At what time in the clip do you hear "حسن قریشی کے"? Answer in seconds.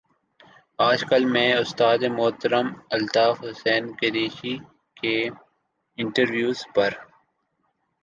3.43-5.15